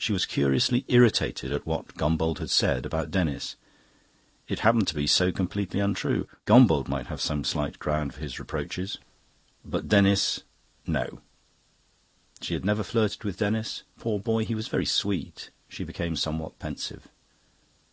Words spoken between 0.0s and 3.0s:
She was curiously irritated at what Gombauld had said